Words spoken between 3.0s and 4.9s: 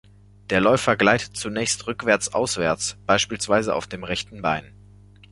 beispielsweise auf dem rechten Bein.